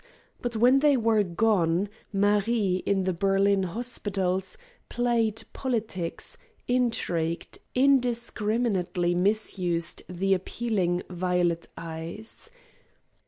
But 0.41 0.55
when 0.55 0.79
they 0.79 0.97
were 0.97 1.21
gone, 1.21 1.87
Marie 2.11 2.77
in 2.87 3.03
the 3.03 3.13
Berlin 3.13 3.61
hospitals 3.61 4.57
played 4.89 5.43
politics, 5.53 6.37
intrigued, 6.67 7.59
indiscriminately 7.75 9.13
misused 9.13 10.01
the 10.09 10.33
appealing, 10.33 11.03
violet 11.11 11.67
eyes. 11.77 12.49